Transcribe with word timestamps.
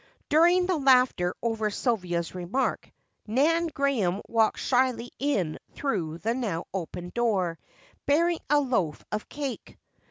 During 0.29 0.65
the 0.65 0.77
laughter 0.77 1.35
over 1.43 1.69
Sylvia's 1.69 2.33
remark, 2.33 2.89
Nan 3.27 3.67
Graham 3.67 4.23
walked 4.27 4.57
shyly 4.57 5.11
in 5.19 5.59
through 5.75 6.17
the 6.17 6.33
now 6.33 6.65
open 6.73 7.11
door, 7.13 7.59
bearing 8.07 8.39
a 8.49 8.59
loaf 8.59 9.05
of 9.11 9.29
cake. 9.29 9.77